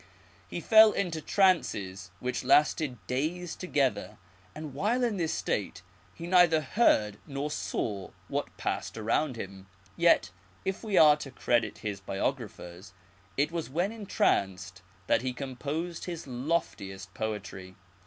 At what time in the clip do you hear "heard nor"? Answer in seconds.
6.61-7.51